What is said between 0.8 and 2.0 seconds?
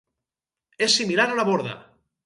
És similar a la borda.